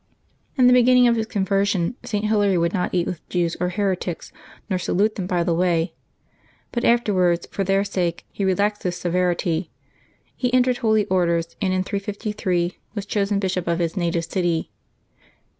In 0.57 0.65
the 0.65 0.73
beginning 0.73 1.07
of 1.07 1.15
his 1.15 1.27
conversion 1.27 1.93
St. 2.03 2.25
Hilary 2.25 2.57
would 2.57 2.73
not 2.73 2.91
eat 2.91 3.05
with 3.05 3.29
Jews 3.29 3.55
or 3.59 3.69
heretics, 3.69 4.31
nor 4.67 4.79
salute 4.79 5.13
them 5.13 5.27
by 5.27 5.43
the 5.43 5.53
way; 5.53 5.93
but 6.71 6.83
afterwards, 6.83 7.45
for 7.51 7.63
their 7.63 7.83
sake, 7.83 8.25
he 8.31 8.43
relaxed 8.43 8.81
this 8.81 8.97
severity. 8.97 9.69
He 10.35 10.51
entered 10.55 10.77
Holy 10.77 11.05
Orders, 11.05 11.55
and 11.61 11.71
in 11.71 11.83
353 11.83 12.79
was 12.95 13.05
chosen 13.05 13.37
bishop 13.37 13.67
of 13.67 13.77
his 13.77 13.95
native 13.95 14.25
city. 14.25 14.71